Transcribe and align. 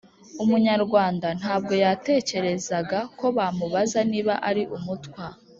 umunyarwanda 0.43 1.27
ntabwo 1.39 1.73
yatekerezaga 1.83 2.99
ko 3.17 3.25
bamubaza 3.37 3.99
niba 4.11 4.33
ari 4.49 4.63
Umutwa, 4.77 5.25